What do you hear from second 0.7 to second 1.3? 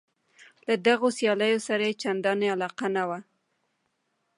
دغو